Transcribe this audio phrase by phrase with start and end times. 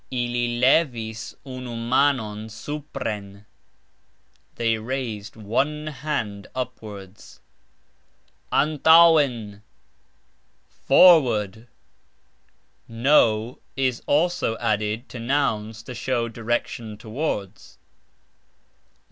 [0.11, 3.45] "Ili levis unu manon supren",
[4.55, 7.39] They raised one hand upwards.
[8.51, 9.61] "Antauxen"!
[10.85, 11.67] Forward!
[12.89, 17.77] ("n" is also added to nouns to show direction towards.